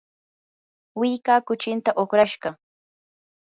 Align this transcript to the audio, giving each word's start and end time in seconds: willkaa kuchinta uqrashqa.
willkaa 0.99 1.39
kuchinta 1.49 1.91
uqrashqa. 2.05 2.49